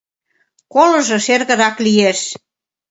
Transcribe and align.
Колыжо 0.73 1.17
шергырак 1.25 1.75
лиеш... 1.85 2.19